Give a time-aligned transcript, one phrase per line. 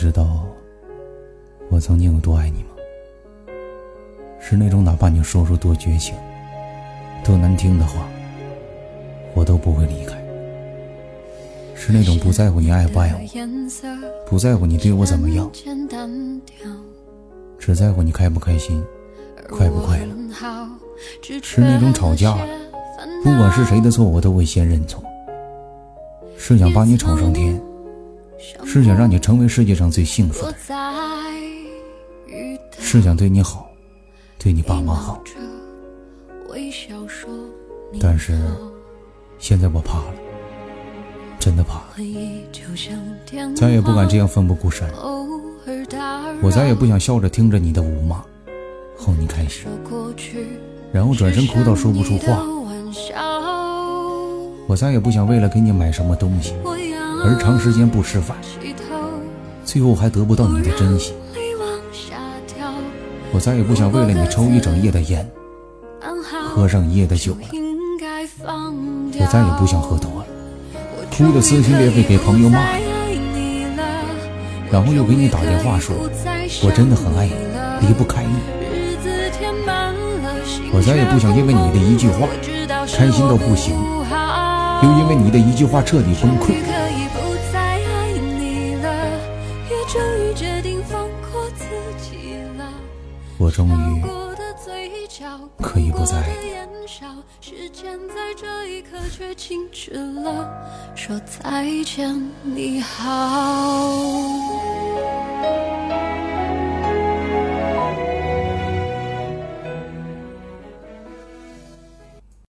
[0.00, 0.46] 知道
[1.68, 2.70] 我曾经有多爱你吗？
[4.40, 6.14] 是那种哪怕你说出多绝情、
[7.22, 8.08] 多难听的话，
[9.34, 10.18] 我都不会离开。
[11.74, 13.20] 是那种不在乎你爱不爱我，
[14.26, 15.50] 不在乎你对我怎么样，
[17.58, 18.82] 只在乎你开不开心、
[19.50, 20.06] 快不快乐。
[21.42, 22.46] 是那种吵架了，
[23.22, 25.04] 不管是谁的错，我都会先认错。
[26.38, 27.60] 是想把你宠上天。
[28.64, 30.54] 是想让你成为世界上最幸福的
[32.26, 33.70] 人，是想对你好，
[34.38, 35.22] 对你爸妈好。
[38.00, 38.38] 但是
[39.38, 40.14] 现在我怕了，
[41.38, 41.96] 真的怕了，
[43.54, 44.88] 再也不敢这样奋不顾身。
[46.42, 48.24] 我再也不想笑着听着你的辱骂，
[48.96, 49.66] 哄你开心，
[50.92, 52.42] 然后转身哭到说不出话。
[54.66, 56.54] 我再也不想为了给你买什么东西。
[57.24, 58.36] 而长时间不吃饭，
[59.64, 61.12] 最后还得不到你的珍惜。
[63.32, 65.28] 我再也不想为了你抽一整夜的烟，
[66.48, 67.40] 喝上一夜的酒了。
[68.32, 70.26] 我再也不想喝多了，
[71.16, 72.84] 哭得撕心裂肺给朋友骂你，
[74.70, 75.94] 然后又给你打电话说，
[76.64, 78.34] 我真的很爱你，离不开你。
[80.72, 82.26] 我再也不想因为你的一句话
[82.86, 83.74] 开心到不行，
[84.82, 86.54] 又因为你的一句话彻底崩溃。
[93.50, 94.02] 终于
[95.60, 96.22] 可以不再
[97.40, 100.48] 时间在这一刻却静止了。
[100.94, 105.19] 说再见你好。